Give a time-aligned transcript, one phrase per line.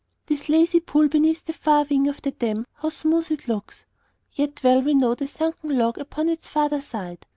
[0.25, 3.85] This lazy pool beneath the far wing of the dam, how smooth it looks!
[4.33, 7.27] Yet well we know the sunken log upon its farther side.